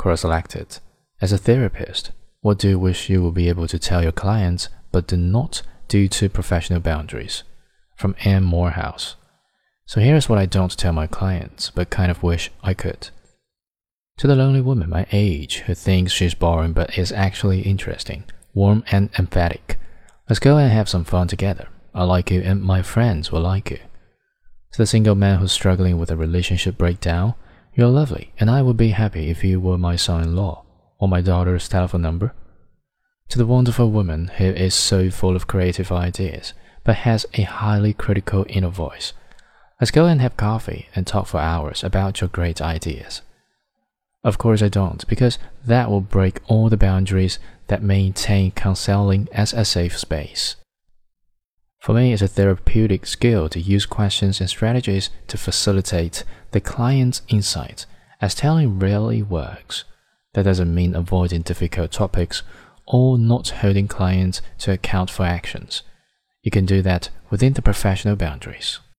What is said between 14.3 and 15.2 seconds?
lonely woman my